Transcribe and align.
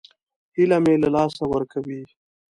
هیله 0.55 0.77
مه 0.83 0.93
له 1.03 1.09
لاسه 1.15 1.43
ورکوئ 1.47 2.01